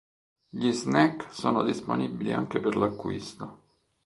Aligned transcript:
Gli 0.49 0.71
snack 0.71 1.31
sono 1.31 1.61
disponibili 1.61 2.33
anche 2.33 2.59
per 2.59 2.75
l'acquisto. 2.75 3.59